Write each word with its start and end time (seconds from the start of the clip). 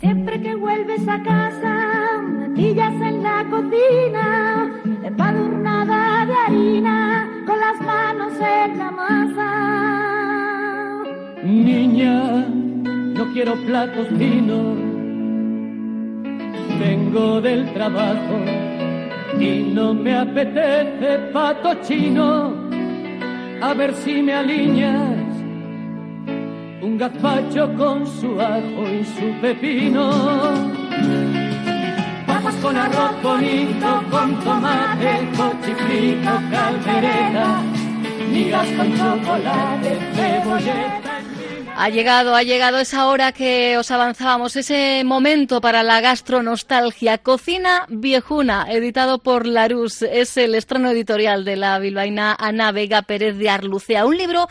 Siempre 0.00 0.40
que 0.40 0.54
vuelves 0.54 1.08
a 1.08 1.20
casa, 1.24 2.22
natillas 2.22 2.94
en 3.00 3.20
la 3.20 3.44
cocina, 3.50 4.70
empadurnada 5.02 6.24
de 6.24 6.34
harina, 6.34 7.28
con 7.44 7.58
las 7.58 7.80
manos 7.80 8.32
en 8.34 8.78
la 8.78 8.90
masa. 8.92 9.50
Niña, 11.42 12.46
no 12.46 13.32
quiero 13.32 13.56
platos 13.66 14.06
finos, 14.16 14.78
vengo 16.78 17.40
del 17.40 17.72
trabajo 17.72 18.38
y 19.40 19.72
no 19.74 19.94
me 19.94 20.14
apetece 20.14 21.18
pato 21.32 21.74
chino, 21.82 22.54
a 23.60 23.74
ver 23.74 23.92
si 23.94 24.22
me 24.22 24.32
alineas 24.32 25.17
un 26.80 26.96
gazpacho 26.96 27.72
con 27.76 28.06
su 28.06 28.40
ajo 28.40 28.88
y 28.88 29.04
su 29.04 29.40
pepino. 29.40 30.10
Papas 32.26 32.54
con 32.56 32.76
arroz 32.76 33.22
bonito, 33.22 34.02
con 34.10 34.38
tomate, 34.40 35.28
cochifrito, 35.36 36.30
caldereta, 36.50 37.62
migas 38.30 38.68
con 38.76 38.96
chocolate, 38.96 39.98
cebolleta. 40.14 41.07
Ha 41.80 41.90
llegado, 41.90 42.34
ha 42.34 42.42
llegado 42.42 42.80
esa 42.80 43.06
hora 43.06 43.30
que 43.30 43.78
os 43.78 43.92
avanzábamos, 43.92 44.56
ese 44.56 45.04
momento 45.04 45.60
para 45.60 45.84
la 45.84 46.00
gastronostalgia. 46.00 47.18
Cocina 47.18 47.86
Viejuna, 47.88 48.66
editado 48.68 49.20
por 49.20 49.46
Larus, 49.46 50.02
es 50.02 50.36
el 50.38 50.56
estreno 50.56 50.90
editorial 50.90 51.44
de 51.44 51.54
la 51.54 51.78
bilbaína 51.78 52.34
Ana 52.36 52.72
Vega 52.72 53.02
Pérez 53.02 53.38
de 53.38 53.48
Arlucea. 53.48 54.06
Un 54.06 54.16
libro 54.16 54.48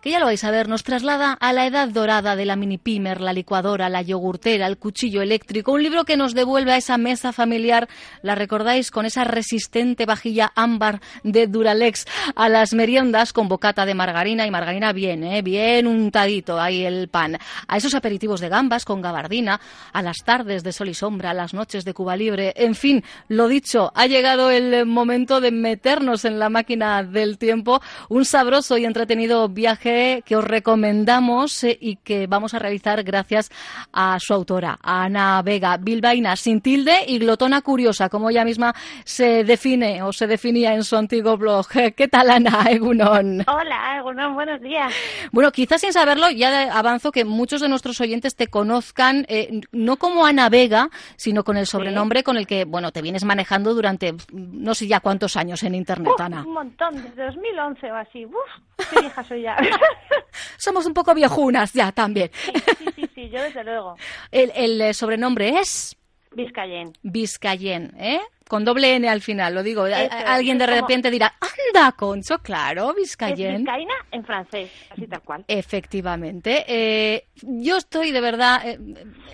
que 0.00 0.10
ya 0.10 0.18
lo 0.18 0.26
vais 0.26 0.42
a 0.44 0.50
ver, 0.50 0.68
nos 0.68 0.82
traslada 0.82 1.34
a 1.34 1.52
la 1.52 1.66
edad 1.66 1.88
dorada 1.88 2.34
de 2.34 2.46
la 2.46 2.56
mini 2.56 2.78
pimer, 2.78 3.20
la 3.20 3.34
licuadora, 3.34 3.88
la 3.90 4.00
yogurtera, 4.00 4.66
el 4.66 4.78
cuchillo 4.78 5.20
eléctrico, 5.20 5.72
un 5.72 5.82
libro 5.82 6.04
que 6.04 6.16
nos 6.16 6.34
devuelve 6.34 6.72
a 6.72 6.78
esa 6.78 6.96
mesa 6.96 7.32
familiar, 7.32 7.88
la 8.22 8.34
recordáis 8.34 8.90
con 8.90 9.04
esa 9.04 9.24
resistente 9.24 10.06
vajilla 10.06 10.52
ámbar 10.54 11.00
de 11.22 11.46
Duralex, 11.46 12.06
a 12.34 12.48
las 12.48 12.72
meriendas 12.72 13.32
con 13.34 13.48
bocata 13.48 13.84
de 13.84 13.94
margarina 13.94 14.46
y 14.46 14.50
margarina 14.50 14.92
bien, 14.92 15.22
¿eh? 15.22 15.42
bien 15.42 15.86
untadito 15.86 16.58
ahí 16.70 16.84
el 16.84 17.08
pan, 17.08 17.38
a 17.68 17.76
esos 17.76 17.94
aperitivos 17.94 18.40
de 18.40 18.48
gambas 18.48 18.84
con 18.84 19.02
gabardina, 19.02 19.60
a 19.92 20.02
las 20.02 20.18
tardes 20.24 20.62
de 20.62 20.72
sol 20.72 20.88
y 20.88 20.94
sombra, 20.94 21.30
a 21.30 21.34
las 21.34 21.54
noches 21.54 21.84
de 21.84 21.94
Cuba 21.94 22.16
Libre, 22.16 22.52
en 22.56 22.74
fin, 22.74 23.04
lo 23.28 23.48
dicho, 23.48 23.92
ha 23.94 24.06
llegado 24.06 24.50
el 24.50 24.86
momento 24.86 25.40
de 25.40 25.50
meternos 25.50 26.24
en 26.24 26.38
la 26.38 26.48
máquina 26.48 27.02
del 27.02 27.38
tiempo, 27.38 27.80
un 28.08 28.24
sabroso 28.24 28.78
y 28.78 28.84
entretenido 28.84 29.48
viaje 29.48 30.22
que 30.24 30.36
os 30.36 30.44
recomendamos 30.44 31.64
eh, 31.64 31.76
y 31.80 31.96
que 31.96 32.26
vamos 32.26 32.54
a 32.54 32.58
realizar 32.58 33.02
gracias 33.02 33.50
a 33.92 34.18
su 34.20 34.32
autora, 34.32 34.78
Ana 34.82 35.42
Vega, 35.42 35.76
bilbaína 35.76 36.36
sin 36.36 36.60
tilde 36.60 37.04
y 37.06 37.18
glotona 37.18 37.60
curiosa, 37.62 38.08
como 38.08 38.30
ella 38.30 38.44
misma 38.44 38.74
se 39.04 39.44
define 39.44 40.02
o 40.02 40.12
se 40.12 40.26
definía 40.26 40.74
en 40.74 40.84
su 40.84 40.96
antiguo 40.96 41.36
blog. 41.36 41.66
¿Qué 41.96 42.08
tal, 42.08 42.30
Ana 42.30 42.66
Egunon? 42.70 43.44
Hola, 43.46 43.98
Egunon, 43.98 44.34
buenos 44.34 44.60
días. 44.60 44.92
Bueno, 45.32 45.50
quizás 45.50 45.80
sin 45.80 45.92
saberlo, 45.92 46.30
ya 46.30 46.59
avanzo 46.68 47.12
que 47.12 47.24
muchos 47.24 47.60
de 47.60 47.68
nuestros 47.68 48.00
oyentes 48.00 48.34
te 48.36 48.48
conozcan 48.48 49.24
eh, 49.28 49.60
no 49.72 49.96
como 49.96 50.26
Ana 50.26 50.48
Vega, 50.48 50.90
sino 51.16 51.44
con 51.44 51.56
el 51.56 51.66
sobrenombre 51.66 52.22
con 52.22 52.36
el 52.36 52.46
que, 52.46 52.64
bueno, 52.64 52.92
te 52.92 53.02
vienes 53.02 53.24
manejando 53.24 53.72
durante 53.74 54.14
no 54.32 54.74
sé 54.74 54.86
ya 54.86 55.00
cuántos 55.00 55.36
años 55.36 55.62
en 55.62 55.74
Internet, 55.74 56.12
Uf, 56.14 56.20
Ana. 56.20 56.42
Un 56.46 56.52
montón, 56.54 56.94
desde 57.02 57.24
2011 57.26 57.90
o 57.92 57.96
así. 57.96 58.26
Uf, 58.26 58.86
qué 58.90 59.00
vieja 59.00 59.24
soy 59.24 59.42
ya. 59.42 59.56
Somos 60.58 60.86
un 60.86 60.94
poco 60.94 61.14
viejunas 61.14 61.72
ya 61.72 61.92
también. 61.92 62.30
Sí, 62.34 62.52
sí, 62.78 62.84
sí, 62.96 63.10
sí, 63.14 63.30
yo 63.30 63.42
desde 63.42 63.64
luego. 63.64 63.96
El, 64.30 64.52
el 64.54 64.80
eh, 64.80 64.94
sobrenombre 64.94 65.58
es 65.60 65.96
Vizcayen. 66.32 66.92
Vizcayen, 67.02 67.92
¿eh? 67.98 68.20
Con 68.48 68.64
doble 68.64 68.94
N 68.96 69.08
al 69.08 69.20
final, 69.20 69.54
lo 69.54 69.62
digo. 69.62 69.86
Eso 69.86 70.08
Alguien 70.26 70.58
de 70.58 70.66
como- 70.66 70.76
repente 70.80 71.10
dirá, 71.10 71.34
anda, 71.74 71.92
Concho, 71.92 72.38
claro, 72.38 72.90
Es 72.90 72.96
Vizcayen. 72.96 73.58
vizcaína 73.58 73.94
en 74.10 74.24
francés, 74.24 74.70
así 74.90 75.06
tal 75.06 75.22
cual. 75.22 75.44
Efectivamente. 75.48 76.64
Eh, 76.68 77.24
yo 77.42 77.76
estoy 77.76 78.10
de 78.12 78.20
verdad, 78.20 78.60
eh, 78.68 78.78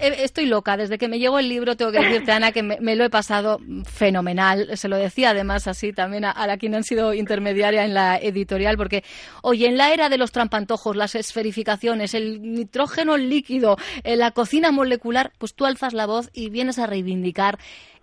eh, 0.01 0.17
estoy 0.21 0.47
loca. 0.47 0.77
Desde 0.77 0.99
que 0.99 1.09
me 1.09 1.19
llegó 1.19 1.39
el 1.39 1.49
libro, 1.49 1.77
tengo 1.77 1.93
que 1.93 2.01
decirte, 2.01 2.33
Ana, 2.33 2.53
que 2.53 2.63
me, 2.63 2.79
me 2.81 2.97
lo 2.97 3.05
he 3.05 3.11
pasado 3.11 3.59
fenomenal. 3.85 4.77
Se 4.77 4.89
lo 4.89 4.97
decía 4.97 5.31
además 5.31 5.67
así 5.67 5.93
también 5.93 6.25
a, 6.25 6.31
a 6.31 6.47
la 6.47 6.57
quien 6.57 6.75
han 6.75 6.85
sido 6.85 7.15
intermediaria 7.15 7.85
en 7.85 7.95
la 7.95 8.17
editorial, 8.19 8.77
porque, 8.77 9.03
oye, 9.43 9.67
en 9.67 9.77
la 9.77 9.93
era 9.93 10.09
de 10.09 10.19
los 10.19 10.33
trampantojos, 10.33 10.97
las 10.97 11.15
esferificaciones, 11.15 12.15
el 12.15 12.41
nitrógeno 12.43 13.17
líquido, 13.17 13.77
eh, 14.05 14.17
la 14.17 14.31
cocina 14.31 14.71
molecular, 14.71 15.33
pues 15.39 15.55
tú 15.55 15.65
alzas 15.67 15.93
la 15.95 16.07
voz 16.07 16.31
y 16.33 16.51
vienes 16.51 16.79
a 16.79 16.87
reivindicar 16.87 17.59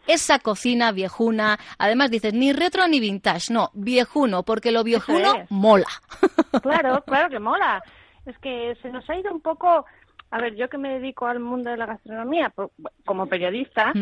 esa 0.08 0.40
cocina 0.40 0.92
viejuna. 0.92 1.60
Además 1.78 2.12
dices, 2.12 2.34
ni 2.34 2.54
retro 2.54 2.88
ni 2.88 3.00
vintage, 3.00 3.54
no, 3.54 3.70
viejuno, 3.74 4.44
porque 4.44 4.72
lo 4.72 4.84
viejuno 4.84 5.36
es. 5.36 5.52
mola. 5.52 5.88
Claro, 6.62 7.04
claro 7.06 7.30
que 7.30 7.40
mola. 7.40 7.84
Es 8.26 8.38
que 8.38 8.76
se 8.82 8.90
nos 8.90 9.10
ha 9.10 9.16
ido 9.16 9.32
un 9.34 9.42
poco... 9.42 9.86
A 10.32 10.40
ver, 10.40 10.56
yo 10.56 10.68
que 10.70 10.78
me 10.78 11.00
dedico 11.00 11.28
al 11.28 11.40
mundo 11.40 11.70
de 11.70 11.78
la 11.78 11.86
gastronomía 11.86 12.52
como 13.06 13.28
periodista, 13.28 13.94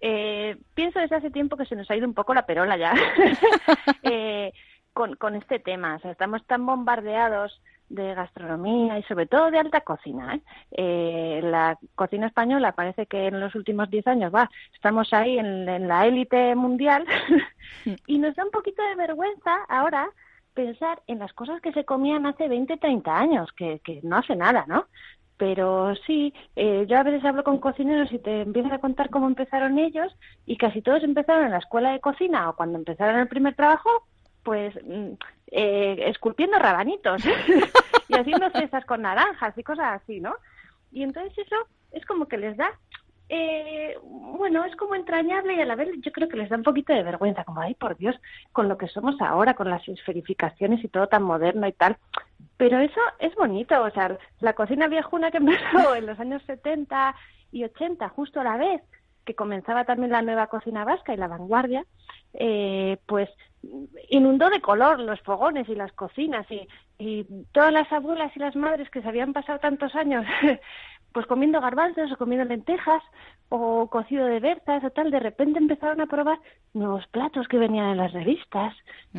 eh, 0.00 0.56
pienso 0.74 0.98
desde 0.98 1.16
hace 1.16 1.30
tiempo 1.30 1.56
que 1.56 1.64
se 1.64 1.74
nos 1.74 1.90
ha 1.90 1.96
ido 1.96 2.06
un 2.06 2.12
poco 2.12 2.34
la 2.34 2.44
perola 2.44 2.76
ya 2.76 2.92
eh, 4.02 4.52
con, 4.92 5.16
con 5.16 5.36
este 5.36 5.58
tema. 5.58 5.94
O 5.96 6.00
sea, 6.00 6.10
estamos 6.10 6.44
tan 6.46 6.66
bombardeados 6.66 7.62
de 7.90 8.14
gastronomía 8.14 8.98
y 8.98 9.02
sobre 9.02 9.26
todo 9.26 9.50
de 9.50 9.58
alta 9.58 9.82
cocina. 9.82 10.34
¿eh? 10.34 10.40
Eh, 10.70 11.40
la 11.42 11.78
cocina 11.94 12.28
española 12.28 12.72
parece 12.72 13.06
que 13.06 13.26
en 13.26 13.40
los 13.40 13.54
últimos 13.54 13.90
10 13.90 14.06
años 14.06 14.34
va, 14.34 14.50
estamos 14.72 15.12
ahí 15.12 15.38
en, 15.38 15.68
en 15.68 15.88
la 15.88 16.06
élite 16.06 16.54
mundial 16.54 17.04
y 18.06 18.18
nos 18.18 18.34
da 18.36 18.44
un 18.44 18.50
poquito 18.50 18.82
de 18.82 18.94
vergüenza 18.94 19.64
ahora 19.68 20.08
pensar 20.54 21.02
en 21.06 21.18
las 21.18 21.32
cosas 21.32 21.60
que 21.60 21.72
se 21.72 21.84
comían 21.84 22.26
hace 22.26 22.48
20, 22.48 22.76
30 22.76 23.16
años, 23.16 23.50
que, 23.56 23.80
que 23.84 24.00
no 24.02 24.16
hace 24.16 24.36
nada, 24.36 24.64
¿no? 24.66 24.86
Pero 25.36 25.94
sí, 26.06 26.34
eh, 26.54 26.84
yo 26.86 26.98
a 26.98 27.02
veces 27.02 27.24
hablo 27.24 27.44
con 27.44 27.58
cocineros 27.58 28.12
y 28.12 28.18
te 28.18 28.42
empiezan 28.42 28.72
a 28.72 28.80
contar 28.80 29.08
cómo 29.08 29.26
empezaron 29.26 29.78
ellos 29.78 30.14
y 30.44 30.58
casi 30.58 30.82
todos 30.82 31.02
empezaron 31.02 31.46
en 31.46 31.52
la 31.52 31.58
escuela 31.58 31.92
de 31.92 32.00
cocina 32.00 32.50
o 32.50 32.56
cuando 32.56 32.76
empezaron 32.76 33.18
el 33.18 33.28
primer 33.28 33.54
trabajo, 33.54 33.88
pues 34.42 34.74
mm, 34.84 35.12
eh, 35.52 36.04
esculpiendo 36.08 36.58
rabanitos 36.58 37.22
y 38.10 38.14
haciendo 38.14 38.50
cestas 38.50 38.84
con 38.84 39.02
naranjas 39.02 39.56
y 39.56 39.62
cosas 39.62 40.02
así, 40.02 40.20
¿no? 40.20 40.34
Y 40.92 41.02
entonces 41.02 41.36
eso 41.38 41.56
es 41.92 42.04
como 42.06 42.26
que 42.26 42.38
les 42.38 42.56
da, 42.56 42.72
eh, 43.28 43.96
bueno, 44.02 44.64
es 44.64 44.74
como 44.76 44.94
entrañable 44.94 45.54
y 45.54 45.60
a 45.60 45.66
la 45.66 45.76
vez 45.76 45.88
yo 46.00 46.10
creo 46.12 46.28
que 46.28 46.36
les 46.36 46.48
da 46.48 46.56
un 46.56 46.62
poquito 46.62 46.92
de 46.92 47.02
vergüenza, 47.02 47.44
como, 47.44 47.60
ay, 47.60 47.74
por 47.74 47.96
Dios, 47.96 48.16
con 48.52 48.68
lo 48.68 48.76
que 48.76 48.88
somos 48.88 49.20
ahora, 49.20 49.54
con 49.54 49.70
las 49.70 49.86
esferificaciones 49.88 50.82
y 50.82 50.88
todo 50.88 51.06
tan 51.06 51.22
moderno 51.22 51.66
y 51.68 51.72
tal. 51.72 51.96
Pero 52.56 52.78
eso 52.78 53.00
es 53.18 53.34
bonito, 53.36 53.80
o 53.82 53.90
sea, 53.90 54.18
la 54.40 54.54
cocina 54.54 54.88
viejuna 54.88 55.30
que 55.30 55.38
empezó 55.38 55.94
en 55.94 56.06
los 56.06 56.18
años 56.18 56.42
70 56.46 57.14
y 57.52 57.64
80, 57.64 58.08
justo 58.10 58.40
a 58.40 58.44
la 58.44 58.56
vez 58.56 58.82
que 59.24 59.34
comenzaba 59.34 59.84
también 59.84 60.12
la 60.12 60.22
nueva 60.22 60.46
cocina 60.48 60.84
vasca 60.84 61.14
y 61.14 61.16
la 61.16 61.28
vanguardia, 61.28 61.84
eh, 62.34 62.98
pues 63.06 63.28
inundó 64.08 64.48
de 64.48 64.60
color 64.60 65.00
los 65.00 65.20
fogones 65.20 65.68
y 65.68 65.74
las 65.74 65.92
cocinas 65.92 66.46
y, 66.50 66.66
y 66.98 67.26
todas 67.52 67.72
las 67.72 67.90
abuelas 67.92 68.34
y 68.34 68.40
las 68.40 68.56
madres 68.56 68.88
que 68.90 69.02
se 69.02 69.08
habían 69.08 69.32
pasado 69.32 69.58
tantos 69.58 69.94
años 69.94 70.24
pues 71.12 71.26
comiendo 71.26 71.60
garbanzos 71.60 72.12
o 72.12 72.16
comiendo 72.16 72.44
lentejas 72.46 73.02
o 73.48 73.88
cocido 73.88 74.26
de 74.26 74.38
berzas 74.38 74.84
o 74.84 74.90
tal, 74.90 75.10
de 75.10 75.18
repente 75.18 75.58
empezaron 75.58 76.00
a 76.00 76.06
probar 76.06 76.38
nuevos 76.72 77.04
platos 77.08 77.48
que 77.48 77.58
venían 77.58 77.86
en 77.90 77.96
las 77.96 78.12
revistas, 78.12 78.74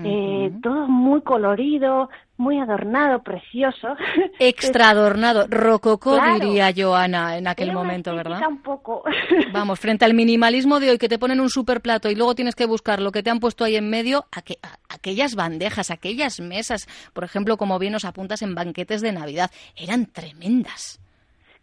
eh, 0.06 0.50
todo 0.64 0.88
muy 0.88 1.22
colorido, 1.22 2.10
muy 2.38 2.58
adornado, 2.60 3.22
precioso. 3.24 3.90
Extra 4.40 4.92
adornado, 4.92 5.48
rococó 5.50 6.12
Claro. 6.16 6.46
diría 6.46 6.72
Joana 6.74 7.38
en 7.38 7.48
aquel 7.48 7.70
Era 7.72 7.78
momento, 7.78 8.16
¿verdad? 8.16 8.40
un 8.48 8.62
poco. 8.62 9.04
Vamos, 9.52 9.78
frente 9.82 10.06
al 10.06 10.14
minimalismo 10.14 10.80
de 10.80 10.92
hoy 10.92 10.98
que 10.98 11.10
te 11.10 11.20
ponen 11.20 11.42
un 11.42 11.50
super 11.50 11.82
plato 11.82 12.10
y 12.10 12.16
luego 12.16 12.34
tienes 12.34 12.56
que 12.56 12.66
buscar 12.66 13.02
lo 13.02 13.12
que 13.12 13.24
te 13.24 13.30
han 13.32 13.42
puesto 13.42 13.66
ahí 13.66 13.76
en 13.76 13.90
medio, 13.90 14.24
aque- 14.32 14.60
a- 14.64 14.78
aquellas 14.96 15.36
bandejas, 15.36 15.92
aquellas 15.92 16.40
mesas, 16.40 16.88
por 17.12 17.26
ejemplo, 17.26 17.58
como 17.58 17.78
bien 17.80 17.92
nos 17.92 18.06
apuntas 18.06 18.42
en 18.44 18.56
banquetes 18.56 19.02
de 19.02 19.12
Navidad, 19.12 19.52
eran 19.76 20.06
tremendas. 20.06 21.02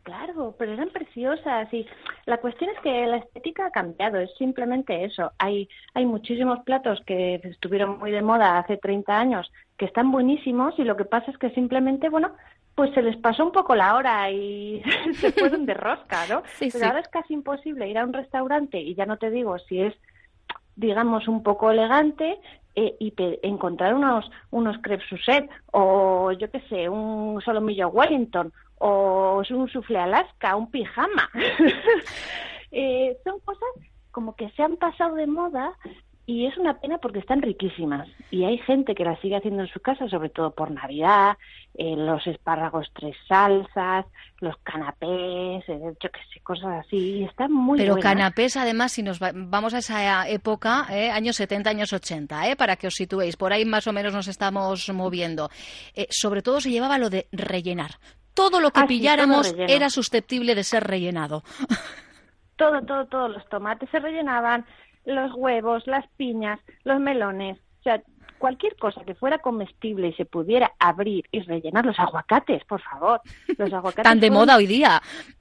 Claro, 0.09 0.55
pero 0.59 0.73
eran 0.73 0.89
preciosas 0.89 1.71
y 1.71 1.87
La 2.25 2.39
cuestión 2.39 2.71
es 2.71 2.81
que 2.81 3.07
la 3.07 3.19
estética 3.19 3.67
ha 3.67 3.71
cambiado, 3.71 4.19
es 4.19 4.31
simplemente 4.39 5.05
eso. 5.05 5.33
Hay, 5.39 5.69
hay 5.93 6.07
muchísimos 6.07 6.61
platos 6.61 6.99
que 7.05 7.35
estuvieron 7.45 7.99
muy 7.99 8.11
de 8.11 8.23
moda 8.23 8.59
hace 8.59 8.79
30 8.79 9.19
años 9.19 9.53
que 9.77 9.85
están 9.85 10.11
buenísimos 10.11 10.79
y 10.79 10.85
lo 10.85 10.97
que 10.97 11.05
pasa 11.05 11.31
es 11.31 11.37
que 11.37 11.51
simplemente, 11.51 12.09
bueno, 12.09 12.31
pues 12.75 12.91
se 12.95 13.03
les 13.03 13.19
pasó 13.19 13.45
un 13.45 13.53
poco 13.53 13.75
la 13.75 13.97
hora 13.97 14.31
y 14.31 14.83
se 15.21 15.31
fueron 15.33 15.67
de 15.67 15.75
rosca, 15.75 16.27
¿no? 16.27 16.43
Pero 16.59 16.87
ahora 16.87 17.01
es 17.01 17.09
casi 17.09 17.35
imposible 17.35 17.87
ir 17.87 17.99
a 17.99 18.05
un 18.07 18.15
restaurante 18.15 18.81
y 18.81 18.95
ya 18.95 19.05
no 19.05 19.19
te 19.19 19.31
digo 19.31 19.59
si 19.59 19.83
es, 19.83 19.95
digamos, 20.75 21.29
un 21.29 21.43
poco 21.43 21.71
elegante 21.71 22.41
eh, 22.77 22.97
y 22.99 23.13
encontrar 23.43 23.93
unos, 23.93 24.31
unos 24.53 24.79
crepes 24.79 25.05
o 25.73 26.33
yo 26.33 26.51
qué 26.51 26.61
sé, 26.71 26.89
un 26.89 27.43
solomillo 27.43 27.89
Wellington 27.89 28.55
o 28.81 29.43
un 29.51 29.69
soufflé 29.69 29.99
Alaska, 29.99 30.57
un 30.57 30.71
pijama. 30.71 31.31
eh, 32.71 33.17
son 33.25 33.41
cosas 33.41 33.69
como 34.11 34.35
que 34.35 34.51
se 34.51 34.63
han 34.63 34.77
pasado 34.77 35.15
de 35.15 35.27
moda 35.27 35.77
y 36.29 36.45
es 36.45 36.59
una 36.59 36.79
pena 36.79 36.99
porque 36.99 37.21
están 37.21 37.41
riquísimas. 37.41 38.07
Y 38.31 38.45
hay 38.45 38.59
gente 38.59 38.95
que 38.95 39.03
las 39.03 39.19
sigue 39.21 39.37
haciendo 39.37 39.63
en 39.63 39.69
su 39.69 39.81
casa, 39.81 40.11
sobre 40.11 40.29
todo 40.29 40.51
por 40.51 40.71
Navidad, 40.71 41.39
eh, 41.73 41.97
los 41.97 42.27
espárragos 42.27 42.87
tres 42.93 43.17
salsas, 43.27 44.05
los 44.41 44.55
canapés, 44.59 45.67
eh, 45.69 45.81
yo 45.81 46.11
qué 46.11 46.21
sé, 46.31 46.41
cosas 46.43 46.85
así, 46.85 47.21
y 47.21 47.25
están 47.25 47.51
muy 47.51 47.79
Pero 47.79 47.97
canapés, 47.97 48.59
además, 48.59 48.93
si 48.93 49.03
nos 49.03 49.21
vamos 49.21 49.73
a 49.73 49.79
esa 49.79 50.29
época, 50.29 50.87
eh, 50.91 51.11
años 51.11 51.37
70, 51.37 51.71
años 51.71 51.95
80, 51.95 52.51
eh, 52.51 52.57
para 52.57 52.77
que 52.77 52.89
os 52.89 52.95
situéis, 52.95 53.37
por 53.37 53.55
ahí 53.55 53.65
más 53.65 53.87
o 53.87 53.95
menos 53.95 54.13
nos 54.13 54.29
estamos 54.29 54.87
moviendo, 54.93 55.49
sobre 56.11 56.43
todo 56.43 56.61
se 56.61 56.71
llevaba 56.71 56.99
lo 56.99 57.09
de 57.09 57.27
rellenar. 57.33 57.93
Todo 58.35 58.61
lo 58.61 58.71
que 58.71 58.81
ah, 58.81 58.87
pilláramos 58.87 59.55
era 59.57 59.91
susceptible 59.91 60.55
de 60.55 60.65
ser 60.65 60.85
rellenado. 60.85 61.43
Todo, 62.57 62.83
todo, 62.83 63.07
todo, 63.07 63.29
los 63.29 63.49
tomates 63.49 63.89
se 63.89 64.01
rellenaban, 64.01 64.67
los 65.05 65.33
huevos, 65.37 65.87
las 65.87 66.05
piñas, 66.17 66.59
los 66.83 66.99
melones, 66.99 67.57
o 67.57 67.83
sea, 67.85 68.03
cualquier 68.39 68.77
cosa 68.77 69.05
que 69.05 69.15
fuera 69.15 69.39
comestible 69.39 70.09
y 70.09 70.13
se 70.15 70.25
pudiera 70.25 70.73
abrir 70.79 71.25
y 71.31 71.41
rellenar 71.41 71.85
los 71.85 71.99
aguacates, 71.99 72.65
por 72.65 72.81
favor. 72.81 73.21
Los 73.57 73.73
aguacates 73.73 74.05
tan 74.05 74.21
de 74.21 74.31
moda 74.31 74.57
hoy 74.57 74.67
día. 74.67 75.01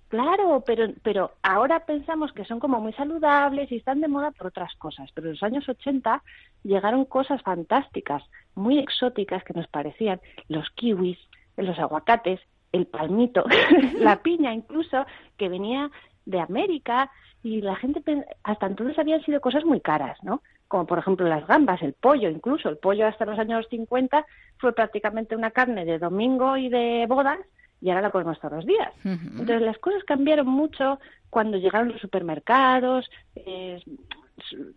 Claro, 0.09 0.63
pero 0.65 0.87
pero 1.03 1.31
ahora 1.43 1.85
pensamos 1.85 2.31
que 2.31 2.45
son 2.45 2.59
como 2.59 2.79
muy 2.79 2.93
saludables 2.93 3.71
y 3.71 3.77
están 3.77 3.99
de 3.99 4.07
moda 4.07 4.31
por 4.31 4.47
otras 4.47 4.73
cosas, 4.75 5.09
pero 5.13 5.27
en 5.27 5.33
los 5.33 5.43
años 5.43 5.67
80 5.67 6.23
llegaron 6.63 7.03
cosas 7.03 7.41
fantásticas, 7.41 8.23
muy 8.55 8.79
exóticas 8.79 9.43
que 9.43 9.53
nos 9.53 9.67
parecían 9.67 10.21
los 10.47 10.69
kiwis, 10.71 11.17
los 11.57 11.77
aguacates, 11.77 12.39
el 12.71 12.87
palmito, 12.87 13.43
la 13.99 14.21
piña 14.21 14.53
incluso 14.53 15.05
que 15.37 15.49
venía 15.49 15.89
de 16.25 16.39
América 16.39 17.11
y 17.43 17.61
la 17.61 17.75
gente 17.75 18.01
hasta 18.43 18.67
entonces 18.67 18.99
habían 18.99 19.23
sido 19.23 19.39
cosas 19.39 19.63
muy 19.63 19.79
caras, 19.79 20.17
¿no? 20.23 20.41
Como 20.67 20.85
por 20.85 20.99
ejemplo 20.99 21.27
las 21.27 21.47
gambas, 21.47 21.81
el 21.81 21.93
pollo, 21.93 22.29
incluso 22.29 22.67
el 22.69 22.77
pollo 22.77 23.07
hasta 23.07 23.25
los 23.25 23.39
años 23.39 23.65
50 23.69 24.25
fue 24.57 24.73
prácticamente 24.73 25.35
una 25.35 25.51
carne 25.51 25.85
de 25.85 25.97
domingo 25.97 26.57
y 26.57 26.69
de 26.69 27.05
bodas 27.07 27.39
y 27.79 27.89
ahora 27.89 28.01
la 28.01 28.09
comemos 28.09 28.39
todos 28.39 28.55
los 28.55 28.65
días. 28.65 28.91
Entonces 29.03 29.61
las 29.61 29.77
cosas 29.77 30.03
cambiaron 30.03 30.47
mucho 30.47 30.99
cuando 31.29 31.57
llegaron 31.57 31.89
los 31.89 32.01
supermercados, 32.01 33.09
eh, 33.35 33.79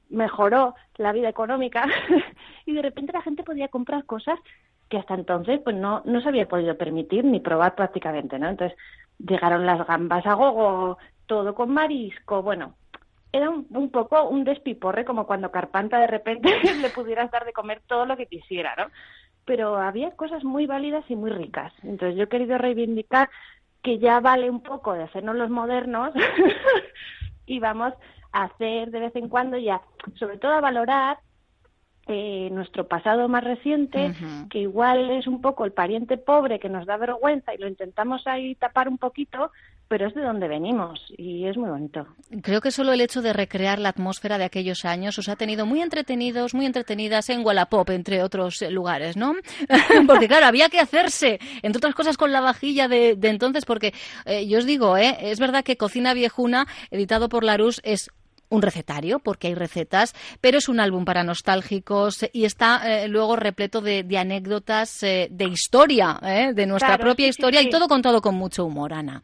mejoró 0.08 0.75
la 0.96 1.12
vida 1.12 1.28
económica 1.28 1.86
y 2.66 2.72
de 2.72 2.82
repente 2.82 3.12
la 3.12 3.22
gente 3.22 3.43
podía 3.43 3.69
comprar 3.69 4.04
cosas 4.04 4.38
que 4.90 4.98
hasta 4.98 5.14
entonces 5.14 5.60
pues 5.64 5.76
no, 5.76 6.02
no 6.04 6.20
se 6.20 6.28
había 6.28 6.48
podido 6.48 6.76
permitir 6.76 7.25
ni 7.25 7.40
probar 7.40 7.76
prácticamente, 7.76 8.38
¿no? 8.38 8.48
Entonces 8.48 8.76
llegaron 9.19 9.64
las 9.64 9.87
gambas 9.87 10.26
a 10.26 10.34
gogo, 10.34 10.98
todo 11.26 11.54
con 11.54 11.70
marisco, 11.70 12.42
bueno, 12.42 12.75
era 13.32 13.48
un, 13.48 13.90
poco 13.90 14.28
un 14.28 14.42
despiporre 14.42 15.04
como 15.04 15.26
cuando 15.26 15.52
Carpanta 15.52 16.00
de 16.00 16.08
repente 16.08 16.50
le 16.82 16.90
pudieras 16.90 17.31
dar 17.31 17.44
de 17.44 17.52
comer 17.52 17.81
todo 17.87 18.04
lo 18.04 18.16
que 18.16 18.26
quisiera, 18.26 18.75
¿no? 18.76 18.87
Pero 19.44 19.78
había 19.78 20.10
cosas 20.16 20.42
muy 20.42 20.66
válidas 20.66 21.04
y 21.08 21.14
muy 21.14 21.31
ricas. 21.31 21.72
Entonces 21.84 22.16
yo 22.16 22.25
he 22.25 22.28
querido 22.28 22.58
reivindicar 22.58 23.31
que 23.82 23.98
ya 23.98 24.19
vale 24.19 24.50
un 24.50 24.62
poco 24.62 24.93
de 24.93 25.04
hacernos 25.04 25.36
los 25.36 25.50
modernos 25.50 26.12
y 27.46 27.60
vamos 27.60 27.94
a 28.32 28.44
hacer 28.44 28.90
de 28.90 29.00
vez 29.00 29.16
en 29.16 29.28
cuando 29.28 29.56
ya, 29.56 29.81
sobre 30.16 30.36
todo 30.36 30.52
a 30.52 30.60
valorar 30.60 31.19
eh, 32.10 32.48
nuestro 32.50 32.88
pasado 32.88 33.28
más 33.28 33.44
reciente, 33.44 34.12
que 34.50 34.58
igual 34.58 35.10
es 35.10 35.26
un 35.26 35.40
poco 35.40 35.64
el 35.64 35.72
pariente 35.72 36.16
pobre 36.18 36.58
que 36.58 36.68
nos 36.68 36.86
da 36.86 36.96
vergüenza 36.96 37.54
y 37.54 37.58
lo 37.58 37.68
intentamos 37.68 38.26
ahí 38.26 38.54
tapar 38.56 38.88
un 38.88 38.98
poquito, 38.98 39.52
pero 39.90 40.06
es 40.06 40.14
de 40.14 40.22
donde 40.22 40.46
venimos 40.46 41.00
y 41.16 41.46
es 41.46 41.56
muy 41.56 41.68
bonito. 41.68 42.06
Creo 42.42 42.60
que 42.60 42.70
solo 42.70 42.92
el 42.92 43.00
hecho 43.00 43.22
de 43.22 43.32
recrear 43.32 43.78
la 43.78 43.88
atmósfera 43.88 44.38
de 44.38 44.44
aquellos 44.44 44.84
años 44.84 45.18
os 45.18 45.28
ha 45.28 45.34
tenido 45.36 45.66
muy 45.66 45.82
entretenidos, 45.82 46.54
muy 46.54 46.66
entretenidas 46.66 47.28
en 47.28 47.44
Wallapop, 47.44 47.90
entre 47.90 48.22
otros 48.22 48.62
eh, 48.62 48.70
lugares, 48.70 49.16
¿no? 49.16 49.34
porque 50.06 50.28
claro, 50.28 50.46
había 50.46 50.68
que 50.68 50.78
hacerse, 50.78 51.40
entre 51.62 51.78
otras 51.78 51.94
cosas 51.94 52.16
con 52.16 52.30
la 52.32 52.40
vajilla 52.40 52.86
de, 52.86 53.18
entonces, 53.22 53.64
porque 53.64 53.92
eh, 54.26 54.46
yo 54.46 54.58
os 54.58 54.66
digo, 54.66 54.96
¿eh? 54.96 55.16
es 55.22 55.40
verdad 55.40 55.64
que 55.64 55.76
Cocina 55.76 56.14
Viejuna, 56.14 56.66
editado 56.90 57.28
por 57.28 57.42
Larus, 57.42 57.80
es 57.82 58.10
un 58.50 58.62
recetario, 58.62 59.19
porque 59.19 59.49
hay 59.49 59.55
recetas, 59.55 60.14
pero 60.41 60.58
es 60.58 60.69
un 60.69 60.81
álbum 60.81 61.05
para 61.05 61.25
nostálgicos 61.25 62.29
y 62.32 62.44
está 62.44 63.05
eh, 63.05 63.08
luego 63.08 63.37
repleto 63.37 63.81
de, 63.81 64.05
anécdotas 64.19 65.00
de 65.00 65.44
historia, 65.44 66.19
de 66.55 66.67
nuestra 66.67 66.99
propia 66.99 67.29
historia 67.29 67.62
y 67.62 67.70
todo 67.70 67.88
contado 67.88 68.20
con 68.20 68.35
mucho 68.35 68.64
humor, 68.64 68.93
Ana. 68.93 69.23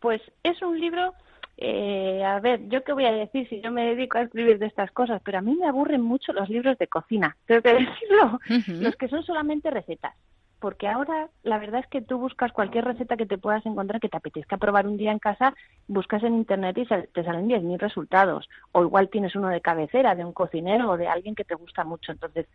Pues 0.00 0.22
es 0.42 0.60
un 0.62 0.80
libro, 0.80 1.14
eh, 1.56 2.22
a 2.24 2.40
ver, 2.40 2.68
yo 2.68 2.82
qué 2.84 2.92
voy 2.92 3.04
a 3.04 3.12
decir 3.12 3.48
si 3.48 3.60
yo 3.60 3.70
me 3.70 3.84
dedico 3.94 4.18
a 4.18 4.22
escribir 4.22 4.58
de 4.58 4.66
estas 4.66 4.90
cosas, 4.92 5.20
pero 5.24 5.38
a 5.38 5.42
mí 5.42 5.54
me 5.56 5.68
aburren 5.68 6.00
mucho 6.00 6.32
los 6.32 6.48
libros 6.48 6.78
de 6.78 6.86
cocina, 6.86 7.36
tengo 7.46 7.60
que 7.62 7.74
decirlo, 7.74 8.40
los 8.80 8.96
que 8.96 9.08
son 9.08 9.22
solamente 9.24 9.70
recetas 9.70 10.14
porque 10.60 10.86
ahora 10.86 11.28
la 11.42 11.58
verdad 11.58 11.80
es 11.80 11.86
que 11.86 12.02
tú 12.02 12.18
buscas 12.18 12.52
cualquier 12.52 12.84
receta 12.84 13.16
que 13.16 13.26
te 13.26 13.38
puedas 13.38 13.64
encontrar 13.64 14.00
que 14.00 14.10
te 14.10 14.18
apetezca 14.18 14.58
probar 14.58 14.86
un 14.86 14.98
día 14.98 15.10
en 15.10 15.18
casa, 15.18 15.54
buscas 15.88 16.22
en 16.22 16.34
internet 16.34 16.76
y 16.78 16.86
te 16.86 17.24
salen 17.24 17.48
10.000 17.48 17.78
resultados. 17.78 18.48
O 18.72 18.82
igual 18.82 19.08
tienes 19.08 19.34
uno 19.34 19.48
de 19.48 19.62
cabecera, 19.62 20.14
de 20.14 20.24
un 20.24 20.32
cocinero 20.32 20.90
o 20.90 20.96
de 20.98 21.08
alguien 21.08 21.34
que 21.34 21.44
te 21.44 21.54
gusta 21.54 21.82
mucho. 21.84 22.12
Entonces, 22.12 22.46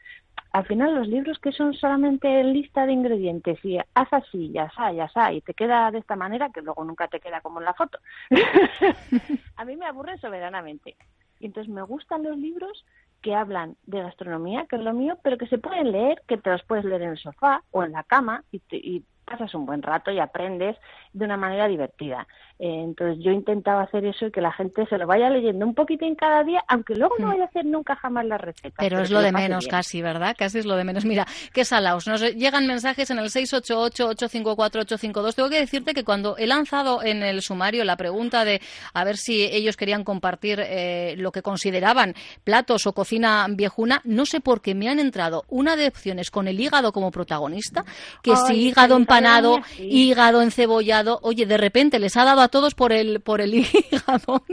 al 0.52 0.66
final 0.66 0.94
los 0.94 1.08
libros 1.08 1.40
que 1.40 1.52
son 1.52 1.74
solamente 1.74 2.44
lista 2.44 2.86
de 2.86 2.94
ingredientes 2.94 3.64
y 3.66 3.78
haz 3.78 4.14
así, 4.14 4.52
ya 4.52 4.66
está, 4.66 4.94
ya 4.94 5.06
está, 5.06 5.34
y 5.34 5.42
te 5.42 5.56
queda 5.56 5.90
de 5.90 6.00
esta 6.00 6.16
manera 6.16 6.52
que 6.52 6.62
luego 6.62 6.84
nunca 6.84 7.08
te 7.08 7.20
queda 7.20 7.42
como 7.42 7.60
en 7.60 7.66
la 7.66 7.74
foto. 7.74 7.98
A 9.58 9.66
mí 9.66 9.76
me 9.76 9.88
aburre 9.88 10.18
soberanamente. 10.20 10.96
Y 11.40 11.48
entonces 11.48 11.74
me 11.74 11.82
gustan 11.82 12.24
los 12.24 12.38
libros 12.38 12.86
que 13.26 13.34
hablan 13.34 13.76
de 13.88 14.04
gastronomía, 14.04 14.68
que 14.70 14.76
es 14.76 14.84
lo 14.84 14.94
mío, 14.94 15.18
pero 15.24 15.40
que 15.40 15.48
se 15.48 15.58
pueden 15.58 15.92
leer, 15.92 16.22
que 16.28 16.38
te 16.38 16.52
los 16.52 16.64
puedes 16.64 16.86
leer 16.86 17.02
en 17.02 17.10
el 17.10 17.18
sofá 17.18 17.64
o 17.72 17.84
en 17.84 17.92
la 17.92 18.04
cama 18.04 18.44
y, 18.52 18.62
y 18.70 19.04
pasas 19.26 19.54
un 19.54 19.66
buen 19.66 19.82
rato 19.82 20.12
y 20.12 20.20
aprendes 20.20 20.78
de 21.14 21.26
una 21.26 21.38
manera 21.38 21.68
divertida. 21.68 22.28
Eh, 22.58 22.84
entonces 22.84 23.22
yo 23.24 23.32
intentaba 23.32 23.82
hacer 23.82 24.06
eso 24.06 24.28
y 24.28 24.32
que 24.32 24.40
la 24.40 24.54
gente 24.54 24.86
se 24.86 24.98
lo 24.98 25.06
vaya 25.06 25.30
leyendo 25.30 25.66
un 25.66 25.76
poquitín 25.76 26.16
cada 26.16 26.42
día, 26.44 26.64
aunque 26.68 26.96
luego 26.96 27.16
no 27.20 27.28
mm. 27.28 27.30
vaya 27.30 27.44
a 27.44 27.48
hacer 27.48 27.66
nunca 27.66 27.98
jamás 27.98 28.26
la 28.26 28.38
receta. 28.38 28.78
Pero, 28.78 29.02
es 29.02 29.12
lo 29.12 29.22
de 29.22 29.34
menos 29.34 29.68
casi, 29.68 30.02
¿verdad? 30.02 30.34
Casi 30.38 30.60
es 30.60 30.66
lo 30.66 30.78
de 30.78 30.86
menos. 30.86 31.04
Mira, 31.04 31.28
qué 31.54 31.66
salaos. 31.66 32.08
Nos 32.08 32.22
llegan 32.22 32.66
mensajes 32.66 33.10
en 33.10 33.20
el 33.20 33.26
688-854-852. 33.26 35.36
Tengo 35.36 35.50
que 35.50 35.60
decirte 35.60 35.94
que 35.94 36.06
cuando 36.06 36.38
he 36.38 36.48
lanzado 36.48 37.04
en 37.04 37.24
el 37.24 37.42
sumario 37.42 37.84
la 37.84 37.98
pregunta 37.98 38.46
de 38.46 38.62
a 38.94 39.04
ver 39.04 39.18
si 39.18 39.44
ellos 39.44 39.76
querían 39.76 40.06
compartir 40.06 40.62
eh, 40.62 41.16
lo 41.18 41.32
que 41.32 41.42
consideraban 41.42 42.14
platos 42.44 42.86
o 42.88 42.94
cocina 42.94 43.48
viejuna, 43.50 44.02
no 44.06 44.26
sé 44.26 44.40
por 44.40 44.62
qué 44.62 44.76
me 44.76 44.88
han 44.88 45.00
entrado 45.00 45.44
una 45.50 45.76
de 45.76 45.88
opciones 45.88 46.32
con 46.32 46.48
el 46.48 46.60
hígado 46.60 46.92
como 46.92 47.12
protagonista, 47.12 47.86
que 48.24 48.36
si 48.36 48.68
hígado 48.68 48.96
en 48.96 49.06
empanado, 49.18 49.60
hígado 49.78 50.42
encebollado. 50.42 51.20
Oye, 51.22 51.46
de 51.46 51.58
repente 51.58 52.00
les 52.00 52.18
ha 52.18 52.26
dado 52.26 52.42
a 52.42 52.48
todos 52.48 52.76
por 52.76 52.92
el, 52.92 53.22
por 53.22 53.42
el 53.42 53.54
hígado. 53.56 54.44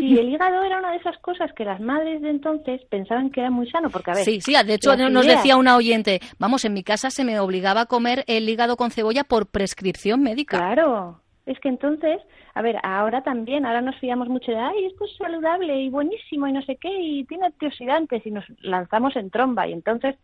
Y 0.00 0.18
el 0.18 0.30
hígado 0.30 0.62
era 0.62 0.78
una 0.78 0.92
de 0.92 0.96
esas 0.96 1.18
cosas 1.18 1.52
que 1.52 1.64
las 1.64 1.80
madres 1.80 2.22
de 2.22 2.30
entonces 2.30 2.80
pensaban 2.88 3.30
que 3.30 3.40
era 3.40 3.50
muy 3.50 3.68
sano, 3.68 3.90
porque 3.90 4.10
a 4.10 4.14
ver. 4.14 4.24
Sí, 4.24 4.40
sí, 4.40 4.54
de 4.64 4.74
hecho 4.74 4.96
nos 4.96 5.26
decía 5.26 5.56
una 5.56 5.76
oyente, 5.76 6.20
vamos, 6.38 6.64
en 6.64 6.72
mi 6.72 6.82
casa 6.82 7.10
se 7.10 7.24
me 7.24 7.38
obligaba 7.38 7.82
a 7.82 7.86
comer 7.86 8.24
el 8.26 8.48
hígado 8.48 8.76
con 8.76 8.90
cebolla 8.90 9.24
por 9.24 9.46
prescripción 9.46 10.22
médica. 10.22 10.56
Claro, 10.56 11.20
es 11.46 11.60
que 11.60 11.68
entonces, 11.68 12.20
a 12.54 12.62
ver, 12.62 12.76
ahora 12.82 13.22
también, 13.22 13.66
ahora 13.66 13.82
nos 13.82 13.96
fiamos 13.98 14.28
mucho 14.28 14.52
de, 14.52 14.58
ay, 14.58 14.86
esto 14.86 15.04
es 15.04 15.16
saludable 15.16 15.78
y 15.78 15.90
buenísimo 15.90 16.46
y 16.46 16.52
no 16.52 16.62
sé 16.62 16.76
qué, 16.76 16.88
y 16.88 17.24
tiene 17.24 17.46
antioxidantes 17.46 18.24
y 18.26 18.30
nos 18.30 18.44
lanzamos 18.60 19.14
en 19.16 19.30
tromba. 19.30 19.68
Y 19.68 19.72
entonces 19.72 20.16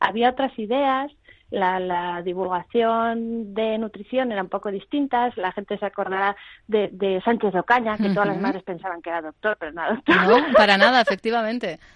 había 0.00 0.30
otras 0.30 0.58
ideas 0.58 1.12
la, 1.50 2.22
divulgación 2.22 3.54
de 3.54 3.78
nutrición 3.78 4.32
era 4.32 4.42
un 4.42 4.48
poco 4.48 4.70
distinta, 4.70 5.32
la 5.36 5.52
gente 5.52 5.78
se 5.78 5.86
acordará 5.86 6.36
de, 6.66 7.20
Sánchez 7.24 7.52
de 7.52 7.60
Ocaña, 7.60 7.96
que 7.96 8.10
todas 8.10 8.28
las 8.28 8.40
madres 8.40 8.62
pensaban 8.62 9.02
que 9.02 9.10
era 9.10 9.22
doctor, 9.22 9.56
pero 9.58 9.72
no 9.72 9.94
doctor. 9.94 10.16
No, 10.26 10.52
para 10.54 10.76
nada, 10.76 11.00
efectivamente. 11.00 11.78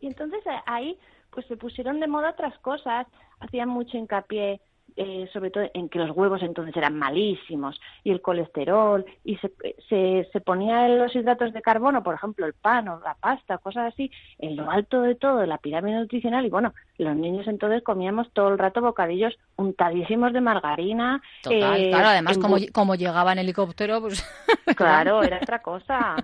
Y 0.00 0.06
entonces 0.06 0.38
eh, 0.46 0.62
ahí 0.66 0.96
pues 1.30 1.44
se 1.46 1.56
pusieron 1.56 1.98
de 1.98 2.06
moda 2.06 2.30
otras 2.30 2.56
cosas, 2.60 3.04
hacían 3.40 3.68
mucho 3.68 3.96
hincapié 3.96 4.60
eh, 4.96 5.28
sobre 5.32 5.50
todo 5.50 5.64
en 5.74 5.88
que 5.88 5.98
los 5.98 6.16
huevos 6.16 6.42
entonces 6.42 6.76
eran 6.76 6.98
malísimos 6.98 7.80
y 8.04 8.10
el 8.10 8.20
colesterol 8.20 9.04
y 9.24 9.36
se, 9.36 9.52
se, 9.88 10.28
se 10.32 10.40
ponía 10.40 10.88
los 10.88 11.14
hidratos 11.14 11.52
de 11.52 11.62
carbono, 11.62 12.02
por 12.02 12.14
ejemplo 12.14 12.46
el 12.46 12.54
pan 12.54 12.88
o 12.88 13.00
la 13.00 13.14
pasta, 13.14 13.58
cosas 13.58 13.92
así, 13.92 14.10
en 14.38 14.56
lo 14.56 14.70
alto 14.70 15.02
de 15.02 15.14
todo 15.14 15.44
la 15.46 15.58
pirámide 15.58 15.98
nutricional 15.98 16.46
y 16.46 16.50
bueno, 16.50 16.74
los 16.98 17.16
niños 17.16 17.46
entonces 17.46 17.82
comíamos 17.82 18.30
todo 18.32 18.48
el 18.48 18.58
rato 18.58 18.80
bocadillos 18.80 19.38
untadísimos 19.56 20.32
de 20.32 20.40
margarina. 20.40 21.22
Total, 21.42 21.80
eh, 21.80 21.90
claro, 21.90 22.08
además 22.08 22.36
en 22.36 22.42
como, 22.42 22.56
como 22.72 22.94
llegaba 22.94 23.32
en 23.32 23.38
helicóptero, 23.38 24.00
pues... 24.00 24.24
Claro, 24.76 25.22
era 25.22 25.38
otra 25.38 25.60
cosa. 25.62 26.14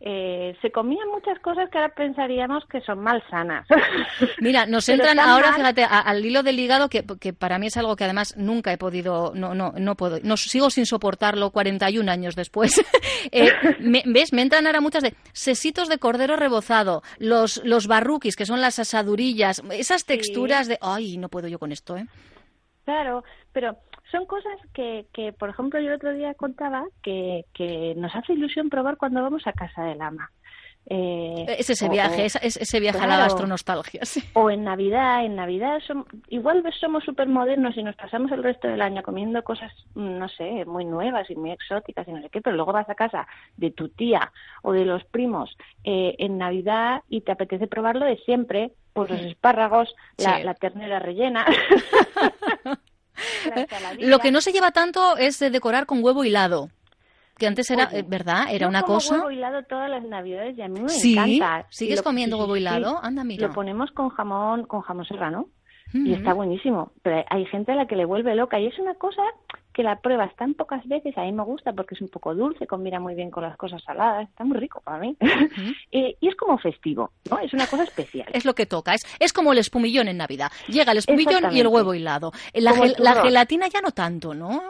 Eh, 0.00 0.56
se 0.62 0.72
comían 0.72 1.06
muchas 1.08 1.38
cosas 1.40 1.68
que 1.68 1.78
ahora 1.78 1.94
pensaríamos 1.94 2.64
que 2.66 2.80
son 2.80 3.00
malsanas. 3.00 3.66
Mira, 4.40 4.64
nos 4.64 4.88
entran 4.88 5.18
ahora, 5.18 5.50
mal. 5.50 5.60
fíjate, 5.60 5.84
al 5.84 6.24
hilo 6.24 6.42
del 6.42 6.58
hígado, 6.58 6.88
que, 6.88 7.04
que 7.20 7.32
para 7.34 7.58
mí 7.58 7.66
es 7.66 7.76
algo 7.76 7.96
que 7.96 8.04
además 8.10 8.34
nunca 8.36 8.72
he 8.72 8.78
podido, 8.78 9.32
no, 9.34 9.54
no, 9.54 9.72
no 9.76 9.94
puedo, 9.96 10.18
no 10.22 10.36
sigo 10.36 10.68
sin 10.70 10.84
soportarlo 10.86 11.50
41 11.50 12.10
años 12.10 12.34
después. 12.36 12.80
Eh, 13.32 13.50
me- 13.80 14.02
¿Ves? 14.06 14.32
Me 14.32 14.40
entran 14.42 14.66
ahora 14.66 14.80
muchas 14.80 15.02
de 15.02 15.14
sesitos 15.32 15.88
de 15.88 15.98
cordero 15.98 16.36
rebozado, 16.36 17.02
los, 17.18 17.60
los 17.64 17.86
barruquis, 17.86 18.34
que 18.34 18.46
son 18.46 18.60
las 18.62 18.78
asadurillas, 18.78 19.62
esas 19.72 20.04
texturas 20.06 20.66
de, 20.68 20.78
ay, 20.80 21.18
no 21.18 21.28
puedo 21.28 21.46
yo 21.46 21.58
con 21.58 21.70
esto, 21.70 21.96
¿eh? 21.98 22.06
Claro, 22.86 23.22
pero 23.52 23.76
son 24.10 24.26
cosas 24.26 24.54
que, 24.74 25.06
que, 25.12 25.32
por 25.32 25.50
ejemplo, 25.50 25.78
yo 25.80 25.88
el 25.88 25.94
otro 25.96 26.12
día 26.14 26.34
contaba 26.34 26.84
que, 27.02 27.44
que 27.54 27.94
nos 27.96 28.12
hace 28.14 28.32
ilusión 28.32 28.70
probar 28.70 28.96
cuando 28.96 29.22
vamos 29.22 29.46
a 29.46 29.52
casa 29.52 29.84
del 29.84 30.00
ama. 30.00 30.30
Eh, 30.92 31.46
Es 31.60 31.70
ese 31.70 31.86
o- 31.86 31.88
viaje, 31.90 32.24
es 32.26 32.34
ese 32.36 32.80
viaje 32.80 32.98
a 32.98 33.06
la 33.06 33.16
gastronostalgia, 33.16 34.04
sí. 34.04 34.24
O 34.32 34.50
en 34.50 34.64
Navidad, 34.64 35.24
en 35.24 35.36
Navidad 35.36 35.78
igual 36.30 36.64
somos 36.80 37.04
súper 37.04 37.28
modernos 37.28 37.76
y 37.76 37.84
nos 37.84 37.94
pasamos 37.94 38.32
el 38.32 38.42
resto 38.42 38.66
del 38.66 38.82
año 38.82 39.00
comiendo 39.04 39.44
cosas, 39.44 39.72
mm, 39.94 40.18
no 40.18 40.28
sé, 40.28 40.64
muy 40.64 40.84
nuevas 40.84 41.30
y 41.30 41.36
muy 41.36 41.52
exóticas 41.52 42.08
y 42.08 42.12
no 42.12 42.20
sé 42.20 42.28
qué, 42.28 42.40
pero 42.40 42.56
luego 42.56 42.72
vas 42.72 42.90
a 42.90 42.96
casa 42.96 43.28
de 43.56 43.70
tu 43.70 43.88
tía 43.90 44.32
o 44.62 44.72
de 44.72 44.84
los 44.84 45.04
primos 45.04 45.56
eh, 45.84 46.16
en 46.18 46.38
Navidad 46.38 47.02
y 47.08 47.20
te 47.20 47.30
apetece 47.30 47.68
probarlo 47.68 48.04
de 48.04 48.16
siempre, 48.24 48.72
pues 48.92 49.10
los 49.10 49.20
espárragos, 49.20 49.94
la, 50.18 50.38
Sí. 50.38 50.42
la 50.42 50.54
ternera 50.54 50.98
rellena. 50.98 51.46
Lo 54.00 54.18
que 54.18 54.30
no 54.32 54.40
se 54.40 54.52
lleva 54.52 54.70
tanto 54.70 55.16
es 55.18 55.38
de 55.38 55.50
decorar 55.50 55.86
con 55.86 56.02
huevo 56.02 56.24
hilado, 56.24 56.70
que 57.40 57.46
antes 57.48 57.68
era, 57.70 57.88
Oye, 57.88 57.98
eh, 58.00 58.04
¿verdad? 58.06 58.44
Era 58.50 58.66
Yo 58.66 58.68
una 58.68 58.82
como 58.82 58.94
cosa. 58.98 59.14
huevo 59.16 59.30
hilado 59.32 59.64
todas 59.64 59.90
las 59.90 60.04
navidades 60.04 60.56
y 60.56 60.62
a 60.62 60.68
mí 60.68 60.78
me 60.80 60.88
Sí, 60.90 61.14
encanta. 61.14 61.66
¿sigues 61.70 61.96
lo- 61.96 62.04
comiendo 62.04 62.38
huevo 62.38 62.56
hilado? 62.56 62.90
sí. 62.90 62.96
Anda, 63.02 63.24
mira. 63.24 63.48
Lo 63.48 63.52
ponemos 63.54 63.90
con 63.90 64.10
jamón, 64.10 64.64
con 64.66 64.82
jamón 64.82 65.04
serrano 65.06 65.46
y 65.92 65.98
Mm. 66.10 66.14
está 66.14 66.34
buenísimo. 66.34 66.92
Pero 67.02 67.24
hay 67.28 67.44
gente 67.46 67.72
a 67.72 67.74
la 67.74 67.86
que 67.88 67.96
le 67.96 68.04
vuelve 68.04 68.36
loca 68.36 68.60
y 68.60 68.66
es 68.66 68.78
una 68.78 68.94
cosa 68.94 69.22
que 69.72 69.82
la 69.84 70.00
pruebas 70.00 70.34
tan 70.36 70.54
pocas 70.54 70.86
veces. 70.86 71.16
A 71.16 71.22
mí 71.22 71.32
me 71.32 71.42
gusta 71.44 71.72
porque 71.72 71.94
es 71.94 72.00
un 72.00 72.08
poco 72.08 72.34
dulce, 72.34 72.66
combina 72.66 73.00
muy 73.00 73.14
bien 73.14 73.30
con 73.30 73.42
las 73.44 73.56
cosas 73.56 73.82
saladas. 73.84 74.28
Está 74.28 74.44
muy 74.44 74.58
rico 74.58 74.80
para 74.84 74.98
mí. 74.98 75.16
Eh, 75.92 76.16
y 76.20 76.28
es 76.28 76.36
como 76.36 76.56
festivo, 76.58 77.10
¿no? 77.30 77.38
Es 77.38 77.52
una 77.52 77.66
cosa 77.66 77.82
especial. 77.84 78.28
Es 78.32 78.44
lo 78.44 78.54
que 78.54 78.66
toca. 78.66 78.94
Es, 78.94 79.02
es 79.18 79.32
como 79.32 79.52
el 79.52 79.58
espumillón 79.58 80.06
en 80.08 80.18
Navidad. 80.18 80.50
Llega 80.68 80.92
el 80.92 80.98
espumillón 80.98 81.52
y 81.52 81.60
el 81.60 81.66
huevo 81.66 81.94
hilado. 81.94 82.30
La, 82.54 82.72
gel- 82.74 82.96
la 82.98 83.22
gelatina 83.22 83.66
ya 83.68 83.80
no 83.80 83.90
tanto, 83.90 84.34
¿no? 84.34 84.60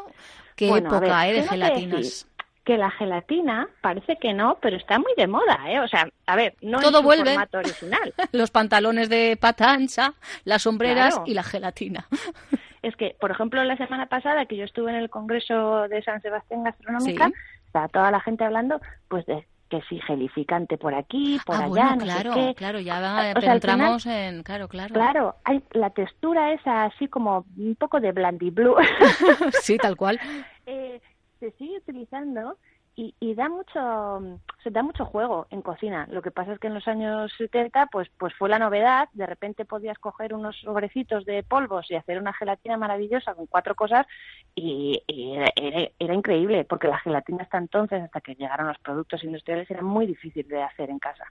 Qué 0.57 0.69
Bueno, 0.69 0.89
época, 0.95 1.25
ver, 1.25 1.35
¿eh? 1.37 1.41
De 1.43 1.49
gelatinas. 1.49 2.27
Que 2.65 2.77
la 2.77 2.91
gelatina 2.91 3.69
parece 3.81 4.17
que 4.17 4.33
no, 4.35 4.59
pero 4.61 4.77
está 4.77 4.99
muy 4.99 5.13
de 5.17 5.27
moda, 5.27 5.59
¿eh? 5.69 5.81
O 5.81 5.89
sea, 5.89 6.09
a 6.27 6.37
ver, 6.37 6.55
no 6.61 6.79
Todo 6.79 6.89
en 6.91 6.95
su 6.97 7.03
vuelve. 7.03 7.31
formato 7.31 7.59
original. 7.59 8.15
Los 8.33 8.51
pantalones 8.51 9.09
de 9.09 9.37
pata 9.41 9.73
ancha, 9.73 10.13
las 10.45 10.63
sombreras 10.63 11.15
Claro. 11.15 11.31
y 11.31 11.35
la 11.35 11.43
gelatina. 11.43 12.07
es 12.83 12.95
que, 12.97 13.17
por 13.21 13.31
ejemplo, 13.31 13.65
la 13.65 13.77
semana 13.77 14.07
pasada 14.07 14.47
que 14.47 14.57
yo 14.57 14.65
estuve 14.65 14.91
en 14.91 14.99
el 14.99 15.11
Congreso 15.11 15.89
de 15.89 16.03
San 16.03 16.21
Sebastián 16.21 16.65
Gastronómica, 16.65 17.27
Sí. 17.29 17.33
estaba 17.67 17.89
toda 17.89 18.11
la 18.11 18.21
gente 18.21 18.45
hablando, 18.45 18.81
pues 19.09 19.25
de 19.27 19.47
que 19.71 19.81
sí, 19.89 20.01
gelificante 20.01 20.77
por 20.77 20.95
aquí, 20.95 21.39
por 21.47 21.55
ah, 21.55 21.59
allá, 21.61 21.69
bueno, 21.69 21.91
no 21.97 22.03
claro, 22.03 22.35
sé 22.35 22.41
qué. 22.49 22.55
claro, 22.57 22.81
ya 22.81 22.99
O 23.37 23.41
sea, 23.41 23.51
al 23.53 23.57
entramos 23.59 24.05
en... 24.05 24.43
Claro, 24.43 24.67
claro. 24.67 24.93
Claro, 24.93 25.37
hay 25.45 25.63
la 25.71 25.91
textura 25.91 26.53
esa 26.53 26.85
así 26.87 27.07
como 27.07 27.47
un 27.57 27.77
poco 27.77 28.01
de 28.01 28.11
blandy 28.11 28.51
blue. 28.51 28.75
sí, 29.63 29.77
tal 29.79 29.97
cual. 29.97 30.19
eh, 30.67 31.01
se 31.41 31.51
sigue 31.53 31.79
utilizando 31.79 32.59
y, 32.97 33.15
y 33.21 33.35
da 33.35 33.49
mucho 33.49 34.39
se 34.63 34.71
da 34.71 34.83
mucho 34.83 35.07
juego 35.07 35.47
en 35.51 35.63
cocina. 35.63 36.07
Lo 36.11 36.21
que 36.23 36.31
pasa 36.33 36.53
es 36.53 36.59
que 36.59 36.67
en 36.67 36.75
los 36.75 36.87
años 36.89 37.33
70 37.39 37.87
pues 37.87 38.11
pues 38.19 38.35
fue 38.35 38.49
la 38.49 38.59
novedad, 38.59 39.09
de 39.13 39.27
repente 39.27 39.65
podías 39.65 39.99
coger 39.99 40.35
unos 40.35 40.57
sobrecitos 40.61 41.25
de 41.25 41.43
polvos 41.43 41.91
y 41.91 41.95
hacer 41.95 42.19
una 42.19 42.33
gelatina 42.35 42.77
maravillosa 42.77 43.35
con 43.35 43.47
cuatro 43.47 43.75
cosas 43.75 44.07
y, 44.55 45.03
era- 45.09 45.53
era 45.99 46.15
increíble 46.15 46.65
porque 46.65 46.89
la 46.89 46.99
gelatina 46.99 47.45
hasta 47.45 47.59
entonces 47.59 48.03
hasta 48.03 48.21
que 48.21 48.35
llegaron 48.35 48.69
los 48.69 48.79
productos 48.79 49.25
industriales 49.25 49.71
era 49.71 49.83
muy 49.83 50.07
difícil 50.07 50.47
de 50.49 50.63
hacer 50.63 50.91
en 50.91 50.99
casa. 50.99 51.25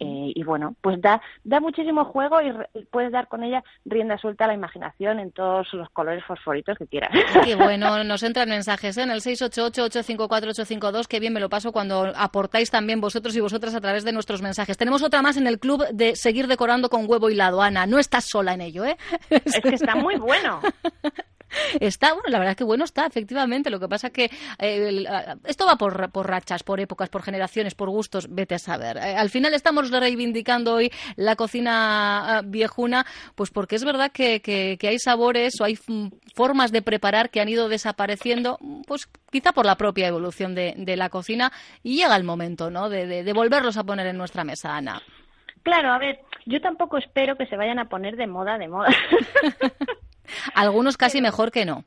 Eh, 0.00 0.32
y 0.34 0.42
bueno, 0.44 0.74
pues 0.80 1.00
da 1.00 1.20
da 1.44 1.60
muchísimo 1.60 2.04
juego 2.06 2.40
y 2.40 2.50
re- 2.52 2.68
puedes 2.90 3.12
dar 3.12 3.28
con 3.28 3.42
ella 3.44 3.62
rienda 3.84 4.16
suelta 4.18 4.44
a 4.44 4.48
la 4.48 4.54
imaginación 4.54 5.18
en 5.20 5.32
todos 5.32 5.72
los 5.74 5.88
colores 5.90 6.24
fosforitos 6.24 6.78
que 6.78 6.86
quieras. 6.86 7.10
Qué 7.44 7.54
bueno, 7.56 8.02
nos 8.04 8.22
entran 8.22 8.48
mensajes 8.48 8.96
¿eh? 8.98 9.02
en 9.02 9.10
el 9.10 9.20
688-854-852. 9.20 11.06
Qué 11.06 11.20
bien 11.20 11.32
me 11.32 11.40
lo 11.40 11.48
paso 11.48 11.72
cuando 11.72 12.12
aportáis 12.16 12.70
también 12.70 13.00
vosotros 13.00 13.36
y 13.36 13.40
vosotras 13.40 13.74
a 13.74 13.80
través 13.80 14.04
de 14.04 14.12
nuestros 14.12 14.42
mensajes. 14.42 14.76
Tenemos 14.76 15.02
otra 15.02 15.22
más 15.22 15.36
en 15.36 15.46
el 15.46 15.58
club 15.58 15.84
de 15.92 16.16
seguir 16.16 16.46
decorando 16.46 16.88
con 16.88 17.08
huevo 17.08 17.30
hilado. 17.30 17.62
Ana, 17.62 17.86
no 17.86 17.98
estás 17.98 18.24
sola 18.28 18.54
en 18.54 18.60
ello, 18.60 18.84
¿eh? 18.84 18.96
Es 19.30 19.60
que 19.60 19.70
está 19.74 19.94
muy 19.96 20.16
bueno. 20.16 20.60
Está, 21.80 22.12
bueno, 22.14 22.28
la 22.28 22.38
verdad 22.38 22.52
es 22.52 22.56
que 22.56 22.64
bueno 22.64 22.84
está, 22.84 23.06
efectivamente. 23.06 23.70
Lo 23.70 23.80
que 23.80 23.88
pasa 23.88 24.10
que 24.10 24.24
eh, 24.58 24.88
el- 24.88 25.06
ah, 25.06 25.36
esto 25.44 25.66
va 25.66 25.76
por, 25.76 26.10
por 26.10 26.28
rachas, 26.28 26.62
por 26.62 26.80
épocas, 26.80 27.08
por 27.08 27.22
generaciones, 27.22 27.74
por 27.74 27.90
gustos, 27.90 28.28
vete 28.34 28.54
a 28.54 28.58
saber. 28.58 28.96
Eh, 28.96 29.16
al 29.16 29.30
final 29.30 29.54
estamos 29.54 29.90
reivindicando 29.90 30.74
hoy 30.74 30.90
la 31.16 31.36
cocina 31.36 32.38
ah, 32.38 32.42
viejuna, 32.44 33.06
pues 33.34 33.50
porque 33.50 33.76
es 33.76 33.84
verdad 33.84 34.10
que, 34.12 34.40
que- 34.40 34.76
que 34.78 34.88
hay 34.88 34.98
sabores 34.98 35.60
o 35.60 35.64
hay 35.64 35.78
mm, 35.86 36.08
formas 36.34 36.72
de 36.72 36.82
preparar 36.82 37.30
que 37.30 37.40
han 37.40 37.48
ido 37.48 37.68
desapareciendo, 37.68 38.58
pues 38.86 39.08
quizá 39.30 39.52
por 39.52 39.66
la 39.66 39.76
propia 39.76 40.06
evolución 40.08 40.54
de, 40.54 40.74
de 40.76 40.96
la 40.96 41.08
cocina 41.08 41.52
y 41.82 41.96
llega 41.96 42.16
el 42.16 42.24
momento, 42.24 42.70
¿no? 42.70 42.88
De, 42.88 43.06
de- 43.06 43.24
de 43.24 43.32
volverlos 43.32 43.76
a 43.76 43.84
poner 43.84 44.06
en 44.06 44.16
nuestra 44.18 44.44
mesa, 44.44 44.76
Ana. 44.76 45.00
Claro, 45.62 45.92
a 45.92 45.98
ver, 45.98 46.20
yo 46.44 46.60
tampoco 46.60 46.96
espero 46.96 47.36
que 47.36 47.46
se 47.46 47.56
vayan 47.56 47.78
a 47.80 47.88
poner 47.88 48.16
de 48.16 48.26
moda, 48.28 48.56
de 48.56 48.68
moda. 48.68 48.88
Algunos 50.54 50.96
casi 50.96 51.20
mejor 51.20 51.50
que 51.50 51.64
no. 51.64 51.84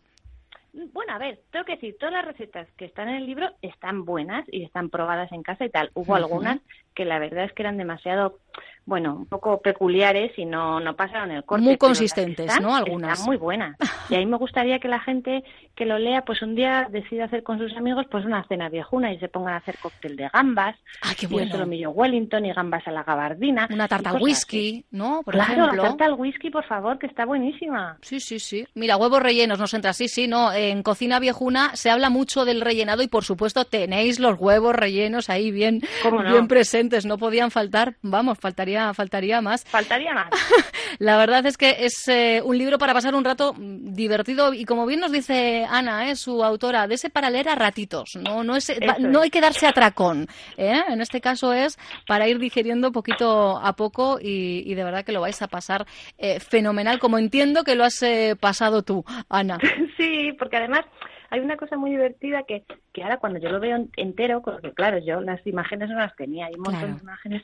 Bueno, 0.93 1.13
a 1.13 1.17
ver, 1.17 1.41
tengo 1.51 1.65
que 1.65 1.73
decir, 1.73 1.97
todas 1.99 2.13
las 2.13 2.25
recetas 2.25 2.67
que 2.77 2.85
están 2.85 3.09
en 3.09 3.15
el 3.15 3.25
libro 3.25 3.49
están 3.61 4.05
buenas 4.05 4.45
y 4.51 4.63
están 4.63 4.89
probadas 4.89 5.31
en 5.31 5.41
casa 5.41 5.65
y 5.65 5.69
tal. 5.69 5.89
Hubo 5.93 6.15
algunas 6.15 6.59
que 6.99 7.05
la 7.05 7.17
verdad 7.17 7.45
es 7.45 7.53
que 7.53 7.61
eran 7.63 7.77
demasiado, 7.77 8.39
bueno, 8.85 9.15
un 9.15 9.25
poco 9.25 9.61
peculiares 9.61 10.37
y 10.37 10.43
no, 10.43 10.81
no 10.81 10.97
pasaron 10.97 11.31
el 11.31 11.45
corte. 11.45 11.63
Muy 11.63 11.77
consistentes, 11.77 12.47
están, 12.47 12.61
¿no? 12.61 12.75
Algunas. 12.75 13.13
Están 13.13 13.25
muy 13.25 13.37
buenas. 13.37 13.77
Y 14.09 14.15
a 14.15 14.17
mí 14.17 14.25
me 14.25 14.35
gustaría 14.35 14.79
que 14.79 14.89
la 14.89 14.99
gente 14.99 15.45
que 15.75 15.85
lo 15.85 15.97
lea, 15.97 16.23
pues 16.25 16.41
un 16.41 16.55
día 16.55 16.89
decida 16.91 17.23
hacer 17.23 17.41
con 17.43 17.57
sus 17.57 17.73
amigos 17.77 18.05
pues 18.11 18.25
una 18.25 18.43
cena 18.49 18.67
viejuna 18.67 19.13
y 19.13 19.19
se 19.19 19.29
pongan 19.29 19.53
a 19.53 19.57
hacer 19.57 19.77
cóctel 19.77 20.17
de 20.17 20.27
gambas, 20.27 20.75
¡Ay, 21.01 21.15
qué 21.17 21.25
y 21.25 21.29
bueno! 21.29 21.51
solomillo 21.51 21.91
Wellington 21.91 22.45
y 22.47 22.51
gambas 22.51 22.85
a 22.85 22.91
la 22.91 23.03
gabardina. 23.03 23.69
Una 23.71 23.87
tarta 23.87 24.09
y 24.11 24.15
al 24.17 24.21
whisky, 24.21 24.85
¿no? 24.91 25.21
Por 25.23 25.35
claro, 25.35 25.53
ejemplo. 25.53 25.83
la 25.83 25.89
tarta 25.89 26.03
al 26.05 26.15
whisky, 26.15 26.49
por 26.49 26.65
favor, 26.65 26.99
que 26.99 27.07
está 27.07 27.23
buenísima. 27.25 27.97
Sí, 28.01 28.19
sí, 28.19 28.39
sí. 28.39 28.67
Mira, 28.75 28.97
huevos 28.97 29.23
rellenos 29.23 29.57
nos 29.57 29.73
entra. 29.73 29.93
Sí, 29.93 30.09
sí, 30.09 30.27
no. 30.27 30.51
En 30.51 30.83
cocina 30.83 31.19
viejuna 31.21 31.77
se 31.77 31.89
habla 31.89 32.09
mucho 32.09 32.43
del 32.43 32.59
rellenado 32.59 33.03
y, 33.03 33.07
por 33.07 33.23
supuesto, 33.23 33.63
tenéis 33.63 34.19
los 34.19 34.37
huevos 34.37 34.75
rellenos 34.75 35.29
ahí 35.29 35.51
bien, 35.51 35.79
bien 36.27 36.47
presentes. 36.49 36.88
No 37.05 37.17
podían 37.17 37.51
faltar. 37.51 37.95
Vamos, 38.01 38.37
faltaría, 38.39 38.93
faltaría 38.93 39.41
más. 39.41 39.63
Faltaría 39.65 40.13
más. 40.13 40.29
La 40.99 41.17
verdad 41.17 41.45
es 41.45 41.57
que 41.57 41.77
es 41.79 42.07
eh, 42.07 42.41
un 42.43 42.57
libro 42.57 42.77
para 42.77 42.93
pasar 42.93 43.15
un 43.15 43.23
rato 43.23 43.53
mm, 43.53 43.93
divertido 43.93 44.53
y, 44.53 44.65
como 44.65 44.85
bien 44.85 44.99
nos 44.99 45.11
dice 45.11 45.65
Ana, 45.69 46.09
eh, 46.09 46.15
su 46.15 46.43
autora, 46.43 46.87
de 46.87 46.95
ese 46.95 47.09
para 47.09 47.29
leer 47.29 47.49
a 47.49 47.55
ratitos. 47.55 48.15
No, 48.15 48.43
no, 48.43 48.55
es, 48.55 48.69
va- 48.71 48.97
no 48.99 49.21
hay 49.21 49.29
que 49.29 49.41
darse 49.41 49.67
atracón. 49.67 50.27
¿eh? 50.57 50.81
En 50.89 51.01
este 51.01 51.21
caso 51.21 51.53
es 51.53 51.77
para 52.07 52.27
ir 52.27 52.39
digiriendo 52.39 52.91
poquito 52.91 53.57
a 53.57 53.73
poco 53.75 54.19
y, 54.21 54.63
y 54.65 54.73
de 54.75 54.83
verdad 54.83 55.05
que 55.05 55.11
lo 55.11 55.21
vais 55.21 55.41
a 55.41 55.47
pasar 55.47 55.85
eh, 56.17 56.39
fenomenal, 56.39 56.99
como 56.99 57.17
entiendo 57.17 57.63
que 57.63 57.75
lo 57.75 57.83
has 57.83 58.01
eh, 58.03 58.35
pasado 58.39 58.81
tú, 58.83 59.05
Ana. 59.29 59.57
Sí, 59.97 60.31
porque 60.39 60.57
además 60.57 60.85
hay 61.29 61.39
una 61.41 61.57
cosa 61.57 61.77
muy 61.77 61.91
divertida 61.91 62.43
que, 62.43 62.63
que 62.93 63.03
ahora 63.03 63.17
cuando 63.17 63.39
yo 63.39 63.49
lo 63.49 63.59
veo 63.59 63.87
entero, 63.97 64.41
porque 64.41 64.73
claro, 64.73 64.97
yo 64.99 65.21
las 65.21 65.45
imágenes 65.45 65.89
no 65.89 65.97
las 65.99 66.15
tenía, 66.15 66.47
hay 66.47 66.55
un 66.55 66.61
montón 66.61 66.79
Claro. 66.81 66.95
de 66.95 67.01
imágenes 67.01 67.43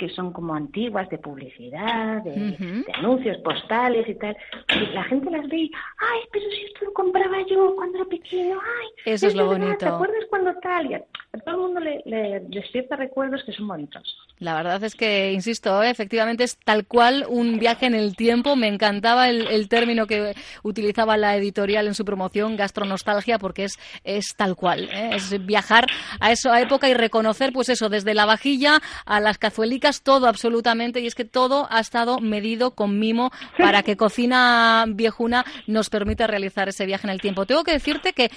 que 0.00 0.08
son 0.08 0.32
como 0.32 0.54
antiguas 0.54 1.06
de 1.10 1.18
publicidad, 1.18 2.22
de, 2.22 2.84
anuncios 2.94 3.36
postales 3.44 4.08
y 4.08 4.14
tal. 4.14 4.34
Y 4.74 4.94
la 4.94 5.04
gente 5.04 5.30
las 5.30 5.46
ve 5.46 5.58
y, 5.58 5.72
ay, 5.98 6.20
pero 6.32 6.46
si 6.50 6.64
esto 6.64 6.86
lo 6.86 6.92
compraba 6.94 7.36
yo 7.46 7.76
cuando 7.76 7.98
era 7.98 8.08
pequeño, 8.08 8.58
ay, 8.58 8.88
eso 9.04 9.26
es, 9.26 9.34
lo 9.34 9.44
bonito. 9.44 9.76
¿Te 9.76 9.86
acuerdas 9.88 10.24
cuando 10.30 10.54
tal? 10.62 10.90
Y 10.90 10.94
a 10.94 11.04
todo 11.44 11.54
el 11.54 11.60
mundo 11.60 11.80
le, 11.80 12.02
le 12.06 12.40
despierta 12.48 12.96
recuerdos 12.96 13.44
que 13.44 13.52
son 13.52 13.68
bonitos. 13.68 14.16
La 14.40 14.54
verdad 14.54 14.82
es 14.84 14.94
que, 14.94 15.32
insisto, 15.32 15.82
¿eh? 15.82 15.90
efectivamente 15.90 16.44
es 16.44 16.56
tal 16.56 16.86
cual 16.86 17.26
un 17.28 17.58
viaje 17.58 17.84
en 17.84 17.94
el 17.94 18.16
tiempo. 18.16 18.56
Me 18.56 18.68
encantaba 18.68 19.28
el, 19.28 19.68
término 19.68 20.06
que 20.06 20.34
utilizaba 20.62 21.18
la 21.18 21.36
editorial 21.36 21.86
en 21.86 21.94
su 21.94 22.06
promoción, 22.06 22.56
gastronostalgia, 22.56 23.38
porque 23.38 23.64
es, 23.64 23.78
es 24.02 24.34
tal 24.38 24.56
cual. 24.56 24.88
¿eh? 24.94 25.10
Es 25.12 25.44
viajar 25.44 25.88
a 26.20 26.32
esa 26.32 26.58
época 26.58 26.88
y 26.88 26.94
reconocer, 26.94 27.52
pues 27.52 27.68
eso, 27.68 27.90
desde 27.90 28.14
la 28.14 28.24
vajilla 28.24 28.80
a 29.04 29.20
las 29.20 29.36
cazuelicas, 29.36 29.89
todo 30.02 30.26
absolutamente. 30.26 31.00
Y 31.00 31.06
es 31.06 31.14
que 31.14 31.24
todo 31.24 31.66
ha 31.70 31.80
estado 31.80 32.20
medido 32.20 32.72
con 32.72 32.98
mimo 32.98 33.30
para 33.58 33.82
que 33.82 33.96
Cocina 33.96 34.84
Viejuna 34.88 35.44
nos 35.66 35.90
permita 35.90 36.26
realizar 36.26 36.68
ese 36.68 36.86
viaje 36.86 37.06
en 37.06 37.12
el 37.12 37.20
tiempo. 37.20 37.46
Tengo 37.46 37.64
que 37.64 37.72
decirte 37.72 38.12
que 38.12 38.30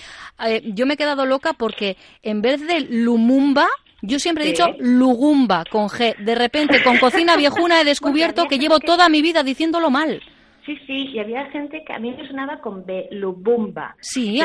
eh, 0.46 0.62
yo 0.74 0.86
me 0.86 0.96
he 0.96 0.98
quedado 0.98 1.26
loca 1.26 1.54
porque 1.54 1.98
en 2.24 2.42
vez 2.42 2.66
de 2.66 2.82
Lumumba, 2.82 3.68
yo 4.02 4.20
siempre 4.20 4.44
he 4.44 4.48
dicho 4.48 4.68
Lugumba 4.80 5.64
con 5.70 5.88
G. 5.88 6.18
De 6.18 6.36
repente, 6.36 6.84
con 6.84 6.98
cocina 6.98 7.38
viejuna 7.38 7.80
he 7.80 7.86
descubierto 7.86 8.46
que 8.48 8.60
llevo 8.60 8.80
toda 8.80 9.08
mi 9.08 9.22
vida 9.22 9.44
diciéndolo 9.44 9.90
mal. 9.90 10.22
Sí, 10.66 10.78
sí, 10.88 11.10
y 11.10 11.20
había 11.20 11.46
gente 11.52 11.84
que 11.84 11.92
a 11.92 12.00
mí 12.00 12.14
me 12.18 12.26
sonaba 12.26 12.62
con 12.62 12.86
B, 12.86 13.10
Lubumba. 13.12 13.98
Sí, 14.00 14.40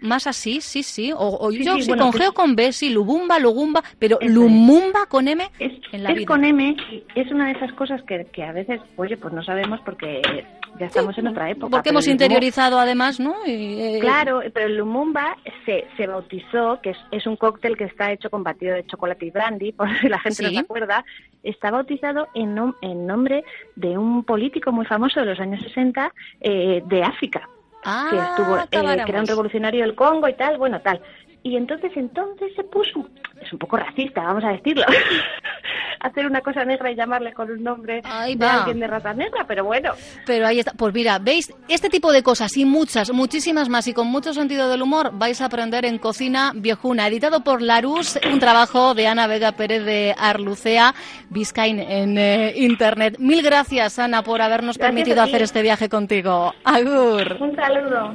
más 0.00 0.26
así, 0.26 0.60
sí, 0.60 0.82
sí. 0.82 1.12
O, 1.14 1.50
yo 1.52 1.78
sí, 1.78 1.88
con 1.88 2.10
G 2.10 2.12
pues 2.12 2.28
o 2.28 2.34
con 2.34 2.56
B, 2.56 2.72
sí, 2.72 2.90
Lubumba, 2.90 3.38
Lugumba, 3.38 3.82
pero 3.98 4.18
Lumumba 4.20 5.06
con 5.06 5.28
M 5.28 5.48
es, 5.60 5.72
en 5.92 6.02
la 6.02 6.10
es 6.10 6.26
con 6.26 6.44
M, 6.44 6.76
es 7.14 7.30
una 7.30 7.46
de 7.46 7.52
esas 7.52 7.72
cosas 7.74 8.02
que, 8.02 8.26
que 8.32 8.42
a 8.42 8.52
veces, 8.52 8.80
oye, 8.96 9.16
pues 9.16 9.32
no 9.32 9.44
sabemos 9.44 9.80
porque 9.84 10.22
ya 10.78 10.86
estamos 10.86 11.16
en 11.18 11.28
otra 11.28 11.50
época. 11.50 11.70
Porque 11.70 11.90
hemos 11.90 12.06
interiorizado 12.06 12.78
además, 12.78 13.20
¿no? 13.20 13.34
Eh, 13.46 13.98
claro, 14.00 14.40
pero 14.52 14.66
el 14.66 14.76
Lumumba 14.76 15.36
se, 15.64 15.86
se 15.96 16.06
bautizó, 16.06 16.80
que 16.82 16.90
es, 16.90 16.98
es, 17.10 17.26
un 17.26 17.36
cóctel 17.36 17.76
que 17.76 17.84
está 17.84 18.12
hecho 18.12 18.30
con 18.30 18.42
batido 18.42 18.74
de 18.74 18.86
chocolate 18.86 19.26
y 19.26 19.30
brandy, 19.30 19.72
por 19.72 19.88
si 19.98 20.08
la 20.08 20.18
gente 20.18 20.42
no 20.42 20.50
se 20.50 20.58
acuerda, 20.58 21.04
está 21.42 21.70
bautizado 21.70 22.28
en, 22.34 22.56
en 22.80 23.06
nombre 23.06 23.44
de 23.76 23.98
un 23.98 24.24
político 24.24 24.72
muy 24.72 24.86
famoso 24.86 25.20
de 25.20 25.26
los 25.26 25.40
años 25.40 25.62
60 25.62 26.12
eh, 26.40 26.82
de 26.86 27.02
África. 27.02 27.48
Ah, 27.84 28.08
que 28.10 28.16
estuvo 28.16 28.58
eh, 28.58 29.04
que 29.04 29.10
era 29.10 29.20
un 29.20 29.26
revolucionario 29.26 29.82
del 29.82 29.96
Congo 29.96 30.28
y 30.28 30.34
tal, 30.34 30.56
bueno, 30.56 30.80
tal. 30.80 31.00
Y 31.44 31.56
entonces 31.56 31.90
entonces 31.96 32.52
se 32.54 32.62
puso, 32.62 33.08
es 33.40 33.52
un 33.52 33.58
poco 33.58 33.76
racista, 33.76 34.22
vamos 34.22 34.44
a 34.44 34.50
decirlo, 34.50 34.84
hacer 36.00 36.26
una 36.26 36.40
cosa 36.40 36.64
negra 36.64 36.90
y 36.90 36.94
llamarle 36.94 37.32
con 37.32 37.50
un 37.50 37.62
nombre 37.62 38.00
de 38.02 38.46
alguien 38.46 38.78
de 38.78 38.86
raza 38.86 39.12
negra, 39.12 39.44
pero 39.46 39.64
bueno. 39.64 39.92
Pero 40.24 40.46
ahí 40.46 40.60
está. 40.60 40.72
Pues 40.72 40.94
mira, 40.94 41.18
veis, 41.18 41.52
este 41.68 41.88
tipo 41.88 42.12
de 42.12 42.22
cosas 42.22 42.56
y 42.56 42.64
muchas, 42.64 43.12
muchísimas 43.12 43.68
más 43.68 43.88
y 43.88 43.92
con 43.92 44.06
mucho 44.06 44.32
sentido 44.34 44.68
del 44.68 44.82
humor 44.82 45.10
vais 45.14 45.40
a 45.40 45.46
aprender 45.46 45.84
en 45.84 45.98
Cocina 45.98 46.52
Viejuna, 46.54 47.08
editado 47.08 47.42
por 47.42 47.60
Larus, 47.60 48.18
un 48.30 48.38
trabajo 48.38 48.94
de 48.94 49.06
Ana 49.08 49.26
Vega 49.26 49.52
Pérez 49.52 49.84
de 49.84 50.14
Arlucea, 50.16 50.94
Biscain 51.30 51.80
en 51.80 52.18
eh, 52.18 52.52
Internet. 52.56 53.16
Mil 53.18 53.42
gracias, 53.42 53.98
Ana, 53.98 54.22
por 54.22 54.42
habernos 54.42 54.78
permitido 54.78 55.22
hacer 55.22 55.42
este 55.42 55.62
viaje 55.62 55.88
contigo. 55.88 56.54
Agur. 56.64 57.36
Un 57.40 57.56
saludo. 57.56 58.14